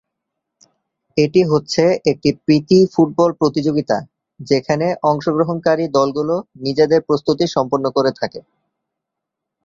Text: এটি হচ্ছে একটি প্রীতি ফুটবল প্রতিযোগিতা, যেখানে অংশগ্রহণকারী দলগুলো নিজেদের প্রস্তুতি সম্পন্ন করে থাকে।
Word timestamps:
এটি 1.17 1.41
হচ্ছে 1.51 1.81
একটি 2.11 2.29
প্রীতি 2.43 2.79
ফুটবল 2.93 3.29
প্রতিযোগিতা, 3.39 3.97
যেখানে 4.39 4.87
অংশগ্রহণকারী 5.03 5.85
দলগুলো 5.97 6.35
নিজেদের 6.63 7.01
প্রস্তুতি 7.07 7.45
সম্পন্ন 7.55 7.85
করে 7.97 8.11
থাকে। 8.19 8.39